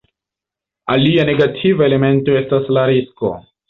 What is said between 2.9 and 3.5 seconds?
risko.